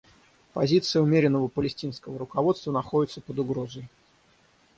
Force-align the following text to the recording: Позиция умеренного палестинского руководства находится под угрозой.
Позиция 0.53 1.03
умеренного 1.03 1.47
палестинского 1.47 2.17
руководства 2.17 2.71
находится 2.71 3.21
под 3.21 3.37
угрозой. 3.37 3.87